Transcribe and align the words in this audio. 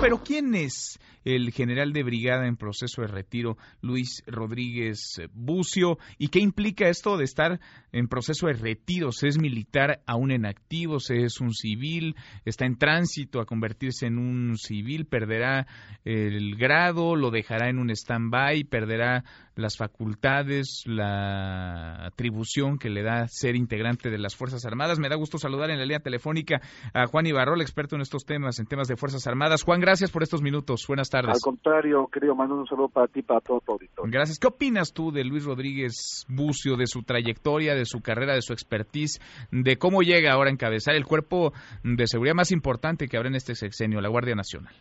Pero 0.00 0.22
¿quién 0.24 0.54
es 0.54 0.98
el 1.24 1.50
general 1.52 1.92
de 1.92 2.02
brigada 2.02 2.46
en 2.46 2.56
proceso 2.56 3.02
de 3.02 3.08
retiro, 3.08 3.58
Luis 3.82 4.22
Rodríguez 4.26 5.20
Bucio? 5.34 5.98
¿Y 6.16 6.28
qué 6.28 6.38
implica 6.38 6.88
esto 6.88 7.18
de 7.18 7.24
estar 7.24 7.60
en 7.92 8.08
proceso 8.08 8.46
de 8.46 8.54
retiro? 8.54 9.12
¿Se 9.12 9.28
es 9.28 9.38
militar 9.38 10.00
aún 10.06 10.30
en 10.30 10.46
activo? 10.46 10.98
¿Se 10.98 11.24
es 11.24 11.40
un 11.40 11.52
civil? 11.52 12.16
¿Está 12.46 12.64
en 12.64 12.78
tránsito 12.78 13.40
a 13.40 13.44
convertirse 13.44 14.06
en 14.06 14.18
un 14.18 14.56
civil? 14.56 15.04
¿Perderá 15.04 15.66
el 16.04 16.56
grado? 16.56 17.14
¿Lo 17.14 17.30
dejará 17.30 17.68
en 17.68 17.78
un 17.78 17.90
stand-by? 17.90 18.64
¿Perderá 18.64 19.24
las 19.58 19.76
facultades? 19.76 20.84
¿La 20.86 22.06
atribución 22.06 22.78
que 22.78 22.88
le 22.88 23.02
da 23.02 23.26
ser 23.28 23.56
integrante 23.56 24.08
de 24.08 24.18
las 24.18 24.36
Fuerzas 24.36 24.64
Armadas? 24.64 24.98
Me 24.98 25.08
da 25.08 25.16
gusto 25.16 25.38
saludar 25.38 25.70
en 25.70 25.78
la 25.78 25.84
línea 25.84 26.00
telefónica 26.00 26.60
a 26.94 27.06
Juan 27.06 27.26
Ibarrol, 27.26 27.60
experto 27.60 27.96
en 27.96 28.02
estos 28.02 28.24
temas, 28.24 28.58
en 28.58 28.66
temas 28.66 28.88
de 28.88 28.96
Fuerzas 28.96 29.26
Armadas. 29.26 29.64
Juan, 29.64 29.80
gracias 29.80 30.10
por 30.10 30.22
estos 30.22 30.42
minutos. 30.42 30.84
Buenas 30.86 31.10
tardes. 31.10 31.34
Al 31.34 31.40
contrario, 31.40 32.08
querido 32.12 32.34
mando 32.34 32.54
un 32.54 32.66
saludo 32.66 32.88
para 32.88 33.08
ti, 33.08 33.22
para 33.22 33.40
todo 33.40 33.60
tu 33.60 33.72
auditorio. 33.72 34.10
Gracias. 34.10 34.38
¿Qué 34.38 34.46
opinas 34.46 34.92
tú 34.92 35.10
de 35.10 35.24
Luis 35.24 35.44
Rodríguez 35.44 36.24
Bucio, 36.28 36.76
de 36.76 36.86
su 36.86 37.02
trayectoria, 37.02 37.74
de 37.74 37.84
su 37.84 38.00
carrera, 38.00 38.34
de 38.34 38.42
su 38.42 38.52
expertise, 38.52 39.20
de 39.50 39.76
cómo 39.76 40.02
llega 40.02 40.32
ahora 40.32 40.50
a 40.50 40.52
encabezar 40.52 40.94
el 40.94 41.04
cuerpo 41.04 41.52
de 41.82 42.06
seguridad 42.06 42.34
más 42.34 42.52
importante 42.52 43.08
que 43.08 43.16
habrá 43.16 43.28
en 43.28 43.34
este 43.34 43.54
sexenio, 43.54 44.00
la 44.00 44.08
Guardia 44.08 44.36
Nacional? 44.36 44.74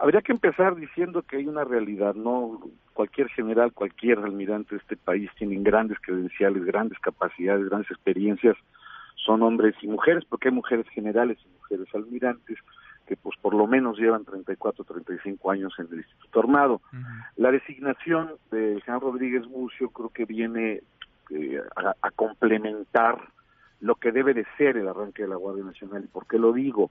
Habría 0.00 0.22
que 0.22 0.32
empezar 0.32 0.76
diciendo 0.76 1.22
que 1.22 1.36
hay 1.36 1.46
una 1.46 1.64
realidad, 1.64 2.14
no 2.14 2.60
cualquier 2.92 3.28
general, 3.28 3.72
cualquier 3.72 4.18
almirante 4.18 4.74
de 4.74 4.80
este 4.80 4.96
país 4.96 5.30
tienen 5.38 5.62
grandes 5.62 5.98
credenciales, 6.00 6.64
grandes 6.64 6.98
capacidades, 6.98 7.68
grandes 7.68 7.90
experiencias, 7.90 8.56
son 9.14 9.42
hombres 9.42 9.74
y 9.82 9.88
mujeres, 9.88 10.24
porque 10.24 10.48
hay 10.48 10.54
mujeres 10.54 10.88
generales 10.88 11.38
y 11.44 11.48
mujeres 11.48 11.86
almirantes, 11.94 12.58
que 13.06 13.16
pues 13.16 13.36
por 13.40 13.54
lo 13.54 13.66
menos 13.66 13.98
llevan 13.98 14.24
34, 14.24 14.84
35 14.84 15.50
años 15.50 15.74
en 15.78 15.86
el 15.90 15.98
Instituto 15.98 16.40
Armado. 16.40 16.80
La 17.36 17.50
designación 17.50 18.32
de 18.50 18.82
Jean 18.86 19.00
Rodríguez 19.00 19.46
Mucio 19.46 19.90
creo 19.90 20.10
que 20.10 20.24
viene 20.24 20.82
eh, 21.30 21.60
a, 22.02 22.10
complementar 22.10 23.18
lo 23.80 23.94
que 23.96 24.12
debe 24.12 24.34
de 24.34 24.46
ser 24.56 24.76
el 24.76 24.88
arranque 24.88 25.22
de 25.22 25.28
la 25.28 25.36
Guardia 25.36 25.64
Nacional. 25.64 26.04
¿Y 26.04 26.08
por 26.08 26.26
qué 26.26 26.38
lo 26.38 26.52
digo? 26.52 26.90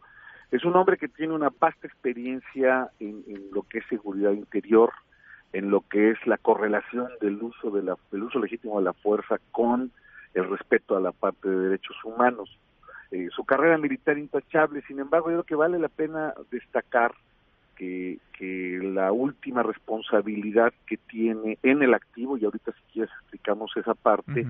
Es 0.52 0.64
un 0.64 0.76
hombre 0.76 0.98
que 0.98 1.08
tiene 1.08 1.34
una 1.34 1.50
vasta 1.60 1.88
experiencia 1.88 2.90
en, 3.00 3.24
lo 3.52 3.64
que 3.64 3.80
es 3.80 3.86
seguridad 3.88 4.32
interior, 4.32 4.92
en 5.54 5.70
lo 5.70 5.82
que 5.82 6.12
es 6.12 6.28
la 6.28 6.38
correlación 6.38 7.10
del 7.22 7.42
uso 7.42 7.70
de 7.72 7.84
la, 7.84 7.96
del 8.12 8.24
uso 8.24 8.40
legítimo 8.40 8.80
de 8.80 8.86
la 8.86 8.94
fuerza 8.94 9.38
con 9.52 9.92
el 10.34 10.50
respeto 10.50 10.96
a 10.96 11.02
la 11.02 11.12
parte 11.12 11.50
de 11.50 11.58
derechos 11.58 11.98
humanos. 12.04 12.58
Eh, 13.12 13.30
su 13.36 13.46
carrera 13.46 13.78
militar 13.78 14.18
intachable, 14.18 14.82
sin 14.88 15.00
embargo, 15.00 15.30
yo 15.30 15.38
creo 15.38 15.44
que 15.44 15.56
vale 15.56 15.80
la 15.80 15.90
pena 15.90 16.34
destacar 16.52 17.14
que, 17.76 18.20
que 18.34 18.80
la 18.82 19.12
última 19.12 19.64
responsabilidad 19.64 20.74
que 20.86 20.98
tiene 20.98 21.58
en 21.64 21.84
el 21.84 21.94
activo, 21.94 22.38
y 22.38 22.46
ahorita 22.46 22.72
si 22.72 22.94
quieres 22.94 23.12
explicamos 23.22 23.72
esa 23.78 23.94
parte, 23.94 24.46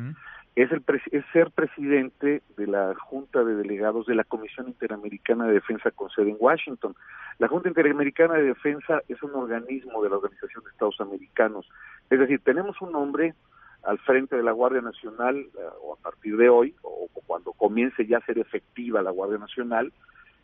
es, 0.58 0.72
el 0.72 0.84
es 1.12 1.24
ser 1.32 1.52
presidente 1.52 2.42
de 2.58 2.66
la 2.66 2.96
Junta 2.96 3.44
de 3.44 3.54
Delegados 3.54 4.08
de 4.08 4.16
la 4.16 4.24
Comisión 4.24 4.68
Interamericana 4.68 5.46
de 5.46 5.54
Defensa 5.54 5.92
con 5.92 6.10
sede 6.10 6.32
en 6.32 6.38
Washington. 6.40 6.96
La 7.38 7.48
Junta 7.48 7.70
Interamericana 7.70 8.34
de 8.34 8.46
Defensa 8.46 9.04
es 9.08 9.22
un 9.22 9.36
organismo 9.36 10.02
de 10.02 10.10
la 10.10 10.16
Organización 10.16 10.64
de 10.64 10.72
Estados 10.72 11.00
Americanos. 11.00 11.70
Es 12.10 12.20
decir, 12.20 12.42
tenemos 12.44 12.82
un 12.82 12.96
hombre 12.96 13.36
al 13.84 14.00
frente 14.00 14.36
de 14.36 14.42
la 14.42 14.52
Guardia 14.52 14.82
Nacional, 14.82 15.38
eh, 15.38 15.60
o 15.84 15.94
a 15.94 15.98
partir 15.98 16.36
de 16.36 16.50
hoy, 16.50 16.74
o, 16.82 17.08
cuando 17.28 17.54
comience 17.54 18.08
ya 18.08 18.18
a 18.18 18.26
ser 18.26 18.40
efectiva 18.40 19.04
la 19.04 19.12
Guardia 19.12 19.38
Nacional, 19.38 19.94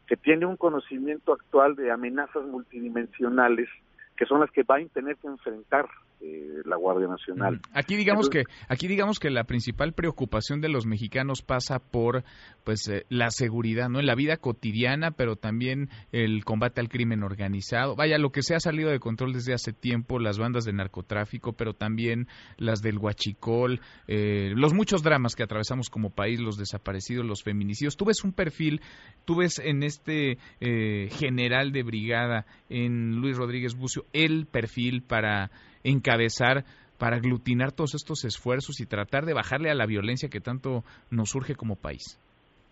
que 0.05 0.16
tiene 0.16 0.45
un 0.45 0.58
conocimiento 0.58 1.33
actual 1.33 1.75
de 1.75 1.89
amenazas 1.89 2.44
multidimensionales 2.44 3.67
que 4.16 4.27
son 4.27 4.42
las 4.42 4.52
que 4.52 4.61
va 4.61 4.75
a 4.75 4.86
tener 4.94 5.17
que 5.17 5.27
enfrentar 5.27 5.88
eh, 6.26 6.61
la 6.64 6.78
Guardia 6.78 7.10
Nacional. 7.10 7.60
Aquí 7.73 7.98
digamos 7.98 8.30
que 8.30 8.44
aquí 8.70 8.88
digamos 8.88 9.20
que 9.20 9.30
la 9.30 9.44
principal 9.44 9.92
preocupación 9.92 10.61
de 10.61 10.70
los 10.70 10.86
mexicanos 10.86 11.42
pasa 11.42 11.80
por 11.80 12.23
pues 12.64 12.88
eh, 12.88 13.06
la 13.10 13.30
seguridad, 13.30 13.89
¿no? 13.89 14.00
En 14.00 14.06
la 14.06 14.16
vida 14.16 14.38
cotidiana, 14.38 15.11
pero 15.11 15.36
también 15.36 15.89
el 16.14 16.45
combate 16.45 16.80
al 16.80 16.88
crimen 16.88 17.23
organizado. 17.23 17.98
Vaya, 17.98 18.17
lo 18.17 18.32
que 18.32 18.42
se 18.42 18.56
ha 18.56 18.61
salido 18.61 18.89
de 18.89 19.00
control 19.00 19.34
desde 19.34 19.54
hace 19.54 19.73
tiempo, 19.73 20.17
las 20.17 20.39
bandas 20.39 20.64
de 20.64 20.72
narcotráfico, 20.72 21.52
pero 21.54 21.73
también 21.73 22.30
las 22.55 22.82
del 22.82 23.00
huachicol, 23.00 23.82
eh, 24.08 24.54
los 24.55 24.73
muchos 24.73 25.04
dramas 25.04 25.36
que 25.36 25.44
atravesamos 25.44 25.90
como 25.90 26.11
país, 26.11 26.40
los 26.40 26.58
desaparecidos, 26.58 27.26
los 27.26 27.44
feminicidios. 27.44 27.98
Tú 27.98 28.05
ves 28.05 28.23
un 28.23 28.32
perfil, 28.32 28.80
tú 29.26 29.36
ves 29.36 29.60
en 29.60 29.84
este 29.84 30.38
general 30.60 31.73
de 31.73 31.84
brigada, 31.84 32.45
en 32.70 33.17
Luis 33.17 33.36
Rodríguez 33.36 33.76
Bucio, 33.76 34.05
el 34.14 34.45
perfil 34.45 35.04
para 35.04 35.52
encabezar 35.83 36.66
para 36.98 37.17
aglutinar 37.17 37.71
todos 37.71 37.95
estos 37.95 38.23
esfuerzos 38.26 38.80
y 38.80 38.86
tratar 38.86 39.26
de 39.26 39.33
bajarle 39.33 39.70
a 39.70 39.76
la 39.76 39.86
violencia 39.86 40.30
que 40.30 40.39
tanto 40.39 40.83
nos 41.11 41.30
surge 41.30 41.55
como 41.55 41.76
país? 41.76 42.20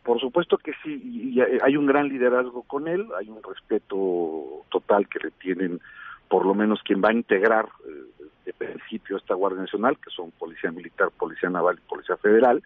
Por 0.04 0.20
supuesto 0.20 0.58
que 0.58 0.72
sí, 0.84 1.02
y 1.04 1.40
hay 1.42 1.78
un 1.78 1.86
gran 1.86 2.08
liderazgo 2.08 2.64
con 2.64 2.88
él, 2.88 3.08
hay 3.20 3.30
un 3.30 3.44
respeto 3.44 4.66
total 4.70 5.08
que 5.08 5.20
le 5.20 5.32
tienen 5.32 5.80
por 6.28 6.46
lo 6.46 6.56
menos 6.56 6.82
quien 6.84 7.02
va 7.04 7.10
a 7.10 7.14
integrar 7.14 7.68
eh, 7.86 8.30
de 8.46 8.54
principio 8.54 9.18
esta 9.18 9.36
Guardia 9.36 9.62
Nacional, 9.62 9.98
que 9.98 10.10
son 10.10 10.32
Policía 10.32 10.72
Militar, 10.72 11.10
Policía 11.16 11.50
Naval 11.50 11.78
y 11.78 11.90
Policía 11.90 12.16
Federal. 12.16 12.64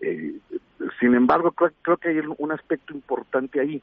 Eh, 0.00 0.34
sin 1.00 1.14
embargo, 1.14 1.52
creo, 1.52 1.96
que 1.96 2.10
hay 2.10 2.20
un 2.36 2.52
aspecto 2.52 2.92
importante 2.92 3.58
ahí. 3.58 3.82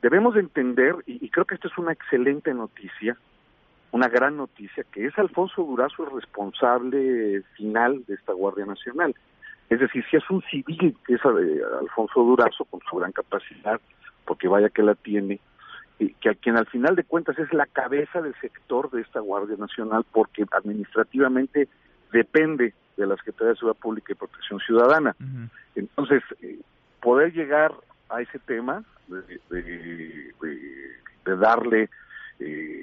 Debemos 0.00 0.34
entender, 0.36 0.96
y 1.06 1.28
creo 1.28 1.44
que 1.44 1.54
esto 1.54 1.68
es 1.68 1.76
una 1.76 1.92
excelente 1.92 2.52
noticia, 2.54 3.16
una 3.92 4.08
gran 4.08 4.36
noticia, 4.38 4.84
que 4.90 5.06
es 5.06 5.18
Alfonso 5.18 5.62
Durazo 5.62 6.04
el 6.04 6.20
responsable 6.20 7.42
final 7.56 8.04
de 8.06 8.14
esta 8.14 8.32
Guardia 8.32 8.64
Nacional. 8.66 9.14
Es 9.68 9.80
decir, 9.80 10.04
si 10.10 10.16
es 10.16 10.28
un 10.30 10.42
civil, 10.50 10.96
que 11.06 11.14
es 11.14 11.20
eh, 11.24 11.60
Alfonso 11.80 12.22
Durazo, 12.22 12.64
con 12.64 12.80
su 12.88 12.96
gran 12.96 13.12
capacidad, 13.12 13.80
porque 14.24 14.48
vaya 14.48 14.70
que 14.70 14.82
la 14.82 14.94
tiene, 14.94 15.40
que 16.20 16.30
a 16.30 16.34
quien 16.34 16.56
al 16.56 16.66
final 16.66 16.96
de 16.96 17.04
cuentas 17.04 17.38
es 17.38 17.52
la 17.52 17.66
cabeza 17.66 18.22
del 18.22 18.34
sector 18.40 18.90
de 18.90 19.02
esta 19.02 19.20
Guardia 19.20 19.56
Nacional, 19.56 20.04
porque 20.10 20.46
administrativamente 20.50 21.68
depende 22.12 22.74
de 22.96 23.06
la 23.06 23.16
Secretaría 23.16 23.50
de 23.50 23.56
Seguridad 23.56 23.80
Pública 23.80 24.12
y 24.12 24.16
Protección 24.16 24.58
Ciudadana. 24.60 25.14
Entonces, 25.74 26.22
eh, 26.40 26.58
poder 27.00 27.32
llegar 27.32 27.72
a 28.08 28.22
ese 28.22 28.38
tema 28.38 28.84
de, 29.08 30.32
de 31.24 31.36
darle 31.36 31.90
eh, 32.40 32.81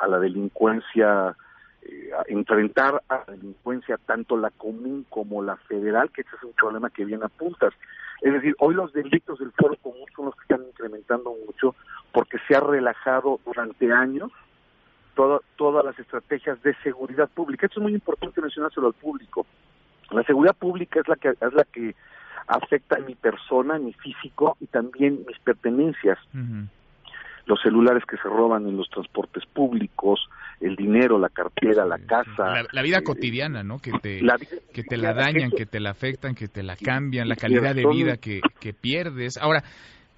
a 0.00 0.06
la 0.06 0.18
delincuencia, 0.18 1.36
eh, 1.82 2.10
enfrentar 2.28 3.02
a 3.08 3.24
la 3.26 3.32
delincuencia 3.32 3.98
tanto 4.06 4.36
la 4.36 4.50
común 4.50 5.06
como 5.08 5.42
la 5.42 5.56
federal, 5.56 6.10
que 6.10 6.22
ese 6.22 6.36
es 6.36 6.42
un 6.42 6.52
problema 6.52 6.90
que 6.90 7.04
viene 7.04 7.24
a 7.24 7.28
puntas. 7.28 7.72
Es 8.22 8.32
decir, 8.32 8.54
hoy 8.58 8.74
los 8.74 8.92
delitos 8.92 9.38
del 9.38 9.52
foro 9.52 9.76
común 9.76 10.06
son 10.14 10.26
los 10.26 10.34
que 10.34 10.42
están 10.42 10.66
incrementando 10.66 11.34
mucho 11.46 11.74
porque 12.12 12.38
se 12.48 12.56
ha 12.56 12.60
relajado 12.60 13.40
durante 13.44 13.92
años 13.92 14.32
todas 15.14 15.84
las 15.84 15.98
estrategias 15.98 16.62
de 16.62 16.74
seguridad 16.82 17.28
pública. 17.28 17.66
Esto 17.66 17.80
es 17.80 17.84
muy 17.84 17.94
importante 17.94 18.40
mencionárselo 18.40 18.88
al 18.88 18.94
público. 18.94 19.46
La 20.10 20.22
seguridad 20.24 20.54
pública 20.54 21.00
es 21.00 21.08
la 21.08 21.16
que 21.16 21.30
es 21.30 21.52
la 21.54 21.64
que 21.64 21.94
afecta 22.46 22.96
a 22.96 23.00
mi 23.00 23.14
persona, 23.14 23.78
mi 23.78 23.92
físico 23.94 24.56
y 24.60 24.66
también 24.66 25.24
mis 25.26 25.38
pertenencias 25.40 26.18
los 27.46 27.60
celulares 27.62 28.04
que 28.04 28.16
se 28.16 28.28
roban 28.28 28.66
en 28.66 28.76
los 28.76 28.88
transportes 28.90 29.44
públicos, 29.46 30.28
el 30.60 30.74
dinero, 30.74 31.18
la 31.18 31.28
cartera, 31.28 31.86
la 31.86 31.98
casa. 31.98 32.66
La, 32.72 32.82
vida 32.82 32.98
eh, 32.98 33.04
cotidiana, 33.04 33.62
¿no? 33.62 33.78
Que 33.78 33.92
te 33.92 34.20
la, 34.20 34.36
que 34.36 34.82
te 34.82 34.96
la 34.96 35.14
dañan, 35.14 35.50
que 35.50 35.64
te 35.64 35.78
la 35.78 35.90
afectan, 35.90 36.34
que 36.34 36.48
te 36.48 36.62
la 36.62 36.76
cambian, 36.76 37.28
la 37.28 37.36
calidad 37.36 37.74
de 37.74 37.86
vida 37.86 38.16
que, 38.16 38.40
que 38.60 38.72
pierdes. 38.72 39.36
Ahora, 39.38 39.62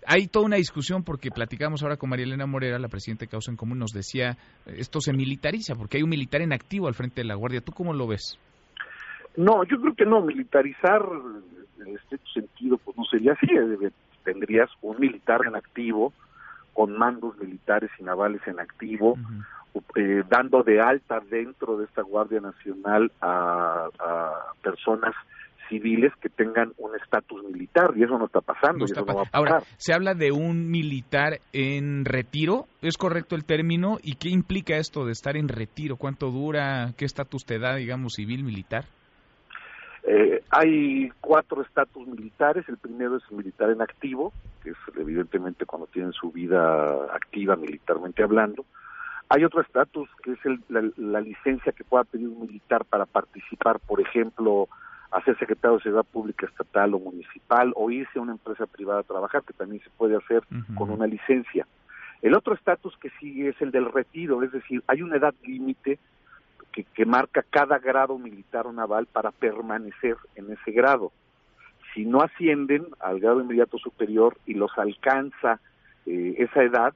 hay 0.07 0.27
toda 0.29 0.47
una 0.47 0.57
discusión 0.57 1.05
porque 1.05 1.31
platicamos 1.31 1.83
ahora 1.83 1.99
con 1.99 2.09
María 2.09 2.25
Elena 2.25 2.47
Morera, 2.47 2.79
la 2.79 2.89
presidenta 2.89 3.27
de 3.27 3.31
Causa 3.31 3.51
en 3.51 3.59
Común, 3.59 3.79
nos 3.79 3.93
decía, 3.93 4.39
esto 4.67 5.01
se 5.01 5.13
militariza 5.13 5.75
porque 5.75 5.99
hay 5.99 6.03
un 6.03 6.11
militar 6.11 6.41
en 6.41 6.55
activo 6.55 6.89
al 6.89 6.95
frente 6.95 7.21
de 7.21 7.27
la 7.27 7.35
Guardia. 7.35 7.61
¿Tú 7.61 7.73
cómo 7.73 7.93
lo 7.93 8.07
ves? 8.07 8.39
No, 9.37 9.65
yo 9.65 9.79
creo 9.81 9.95
que 9.95 10.07
no, 10.07 10.23
militarizar 10.23 11.03
en 11.87 11.95
este 11.95 12.19
sentido 12.33 12.79
pues 12.79 12.97
no 12.97 13.05
sería 13.05 13.33
así, 13.33 13.47
tendrías 14.25 14.71
un 14.81 14.99
militar 14.99 15.41
en 15.47 15.57
activo 15.57 16.13
con 16.79 16.97
mandos 16.97 17.37
militares 17.39 17.91
y 17.99 18.05
navales 18.05 18.41
en 18.47 18.61
activo, 18.61 19.19
eh, 19.97 20.23
dando 20.31 20.63
de 20.63 20.81
alta 20.81 21.19
dentro 21.29 21.77
de 21.77 21.87
esta 21.87 22.03
Guardia 22.03 22.39
Nacional 22.39 23.11
a, 23.21 23.89
personas 24.63 25.13
civiles 25.69 26.13
que 26.21 26.29
tengan 26.29 26.73
un 26.79 26.95
estatus 26.95 27.43
militar 27.53 27.95
y 27.97 28.05
eso 28.05 28.17
no 28.17 28.27
está 28.27 28.43
pasando. 28.43 28.87
Ahora, 29.33 29.59
se 29.77 29.93
habla 29.93 30.15
de 30.15 30.31
un 30.31 30.71
militar 30.71 31.41
en 31.53 32.05
retiro, 32.05 32.67
¿es 32.81 32.97
correcto 32.97 33.35
el 33.35 33.45
término? 33.45 33.99
¿Y 34.01 34.15
qué 34.15 34.29
implica 34.29 34.77
esto 34.77 35.05
de 35.05 35.11
estar 35.11 35.37
en 35.37 35.49
retiro? 35.49 35.97
¿Cuánto 35.97 36.31
dura? 36.31 36.93
¿Qué 36.97 37.07
estatus 37.07 37.45
te 37.45 37.59
da, 37.59 37.75
digamos, 37.75 38.13
civil, 38.15 38.45
militar? 38.45 38.85
Eh, 40.11 40.43
hay 40.49 41.11
cuatro 41.21 41.61
estatus 41.61 42.07
militares. 42.07 42.67
El 42.67 42.79
primero 42.79 43.17
es 43.17 43.23
el 43.31 43.37
militar 43.37 43.69
en 43.69 43.83
activo, 43.83 44.33
que 44.63 44.71
es 44.71 44.77
evidentemente 44.97 45.67
cuando 45.67 45.87
tienen 45.89 46.15
su 46.15 46.33
vida 46.33 47.15
activa 47.15 47.57
militarmente 47.57 48.23
hablando. 48.23 48.65
Hay 49.29 49.45
otro 49.45 49.61
estatus 49.61 50.09
que 50.23 50.33
es 50.33 50.39
el, 50.47 50.63
la, 50.97 51.21
licencia 51.21 51.73
que 51.73 51.85
pueda 51.85 52.05
pedir 52.05 52.27
un 52.27 52.41
militar 52.41 52.87
para 52.87 53.05
participar, 53.05 53.81
por 53.81 54.01
ejemplo, 54.01 54.69
a 55.11 55.23
ser 55.25 55.39
secretario 55.39 55.77
de 55.77 55.83
Seguridad 55.83 56.11
Pública 56.11 56.47
estatal 56.47 56.95
o 56.95 56.99
municipal 56.99 57.75
o 57.77 57.91
irse 57.91 58.19
a 58.19 58.23
una 58.23 58.33
empresa 58.33 58.65
privada 58.65 59.01
a 59.01 59.03
trabajar, 59.03 59.43
que 59.43 59.53
también 59.53 59.83
se 59.83 59.91
puede 59.91 60.17
hacer 60.17 60.43
con 60.75 60.91
una 60.91 61.07
licencia. 61.07 61.67
El 62.23 62.35
otro 62.35 62.55
estatus 62.55 62.97
que 62.97 63.11
sigue 63.21 63.51
es 63.51 63.61
el 63.61 63.73
del 63.73 63.93
retiro, 63.93 64.43
es 64.43 64.53
decir, 64.53 64.83
hay 64.87 65.03
una 65.03 65.17
edad 65.17 65.35
límite 65.45 65.99
que, 66.73 66.85
que, 66.85 67.05
marca 67.05 67.45
cada 67.49 67.79
grado 67.79 68.19
militar 68.19 68.67
o 68.67 68.73
naval 68.73 69.07
para 69.07 69.31
permanecer 69.31 70.17
en 70.37 70.53
ese 70.53 70.73
grado. 70.73 71.13
Si 71.95 72.05
no 72.05 72.21
ascienden 72.21 72.87
al 73.01 73.21
grado 73.21 73.41
inmediato 73.41 73.79
superior 73.79 74.37
y 74.47 74.55
los 74.55 74.71
alcanza 74.77 75.61
eh, 76.07 76.35
esa 76.39 76.63
edad, 76.63 76.95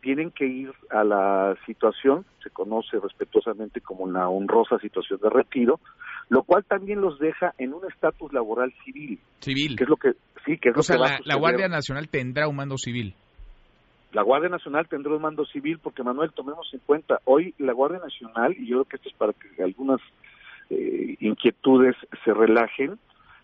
tienen 0.00 0.32
que 0.32 0.46
ir 0.46 0.72
a 0.90 1.04
la 1.04 1.56
situación, 1.64 2.26
se 2.42 2.50
conoce 2.50 2.98
respetuosamente 2.98 3.80
como 3.80 4.10
la 4.10 4.28
honrosa 4.28 4.78
situación 4.78 5.20
de 5.22 5.30
retiro, 5.30 5.80
lo 6.28 6.42
cual 6.42 6.64
también 6.64 7.00
los 7.00 7.18
deja 7.18 7.54
en 7.58 7.72
un 7.72 7.88
estatus 7.90 8.32
laboral 8.32 8.74
civil. 8.84 9.20
Civil. 9.40 9.76
Que 9.76 9.84
es 9.84 9.90
lo 9.90 9.96
que 9.96 10.12
sí, 10.44 10.58
que 10.58 10.70
es 10.70 10.76
o 10.76 10.82
sea, 10.82 10.96
la 11.24 11.36
Guardia 11.36 11.68
Nacional 11.68 12.08
tendrá 12.08 12.48
un 12.48 12.56
mando 12.56 12.76
civil. 12.78 13.14
La 14.12 14.22
Guardia 14.22 14.50
Nacional 14.50 14.88
tendrá 14.88 15.14
un 15.14 15.22
mando 15.22 15.44
civil 15.46 15.78
porque, 15.78 16.02
Manuel, 16.02 16.32
tomemos 16.32 16.72
en 16.74 16.80
cuenta, 16.84 17.20
hoy 17.24 17.54
la 17.58 17.72
Guardia 17.72 17.98
Nacional, 17.98 18.54
y 18.58 18.66
yo 18.66 18.76
creo 18.76 18.84
que 18.84 18.96
esto 18.96 19.08
es 19.08 19.14
para 19.14 19.32
que 19.32 19.62
algunas 19.62 20.00
eh, 20.68 21.16
inquietudes 21.20 21.96
se 22.24 22.34
relajen, 22.34 22.98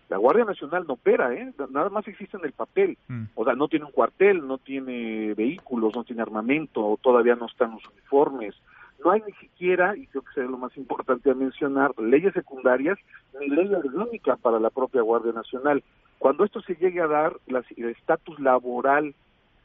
la 0.09 0.17
Guardia 0.17 0.45
Nacional 0.45 0.85
no 0.87 0.93
opera, 0.93 1.33
¿eh? 1.33 1.53
nada 1.69 1.89
más 1.89 2.07
existe 2.07 2.37
en 2.37 2.45
el 2.45 2.51
papel. 2.51 2.97
Mm. 3.07 3.25
O 3.35 3.45
sea, 3.45 3.53
no 3.53 3.67
tiene 3.67 3.85
un 3.85 3.91
cuartel, 3.91 4.45
no 4.47 4.57
tiene 4.57 5.35
vehículos, 5.35 5.95
no 5.95 6.03
tiene 6.03 6.23
armamento, 6.23 6.97
todavía 7.01 7.35
no 7.35 7.45
están 7.45 7.71
los 7.71 7.85
uniformes. 7.87 8.55
No 9.03 9.11
hay 9.11 9.21
ni 9.25 9.33
siquiera, 9.33 9.95
y 9.95 10.07
creo 10.07 10.23
que 10.23 10.33
sería 10.33 10.49
lo 10.49 10.57
más 10.57 10.75
importante 10.77 11.29
a 11.29 11.35
mencionar, 11.35 11.91
leyes 11.99 12.33
secundarias 12.33 12.97
ni 13.39 13.49
ley 13.49 13.73
orgánica 13.73 14.35
para 14.35 14.59
la 14.59 14.71
propia 14.71 15.03
Guardia 15.03 15.31
Nacional. 15.31 15.83
Cuando 16.17 16.43
esto 16.43 16.59
se 16.61 16.75
llegue 16.75 17.01
a 17.01 17.07
dar, 17.07 17.37
el 17.47 17.89
estatus 17.89 18.39
laboral 18.39 19.13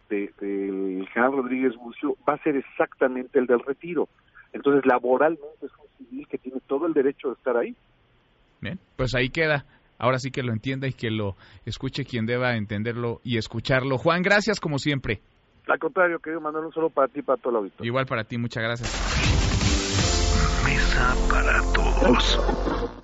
del 0.08 1.06
general 1.12 1.32
Rodríguez 1.32 1.74
Bucio 1.76 2.16
va 2.28 2.34
a 2.34 2.42
ser 2.42 2.56
exactamente 2.56 3.38
el 3.38 3.46
del 3.46 3.60
retiro. 3.60 4.08
Entonces, 4.52 4.84
laboralmente 4.86 5.66
es 5.66 5.72
un 5.72 6.06
civil 6.06 6.28
que 6.28 6.38
tiene 6.38 6.60
todo 6.66 6.86
el 6.86 6.92
derecho 6.92 7.28
de 7.28 7.34
estar 7.34 7.56
ahí. 7.56 7.74
Bien, 8.60 8.78
pues 8.96 9.14
ahí 9.14 9.28
queda. 9.28 9.64
Ahora 9.98 10.18
sí 10.18 10.30
que 10.30 10.42
lo 10.42 10.52
entienda 10.52 10.86
y 10.86 10.92
que 10.92 11.10
lo 11.10 11.36
escuche 11.64 12.04
quien 12.04 12.26
deba 12.26 12.56
entenderlo 12.56 13.20
y 13.24 13.38
escucharlo. 13.38 13.98
Juan, 13.98 14.22
gracias 14.22 14.60
como 14.60 14.78
siempre. 14.78 15.20
Al 15.66 15.78
contrario, 15.78 16.18
querido 16.18 16.40
Manuel, 16.40 16.66
un 16.66 16.72
solo 16.72 16.90
para 16.90 17.08
ti 17.08 17.20
y 17.20 17.22
para 17.22 17.40
todo 17.40 17.50
el 17.50 17.56
auditorio. 17.56 17.88
Igual 17.88 18.06
para 18.06 18.24
ti, 18.24 18.36
muchas 18.36 18.62
gracias. 18.62 18.90
Mesa 20.64 21.14
para 21.28 21.62
todos. 21.72 23.00